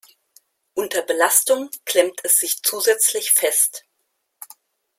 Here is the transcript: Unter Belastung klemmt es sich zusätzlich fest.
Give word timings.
Unter 0.73 1.03
Belastung 1.03 1.69
klemmt 1.85 2.21
es 2.23 2.39
sich 2.39 2.63
zusätzlich 2.63 3.33
fest. 3.33 3.85